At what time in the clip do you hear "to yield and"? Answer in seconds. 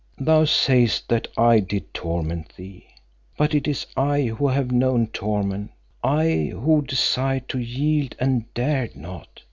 7.49-8.51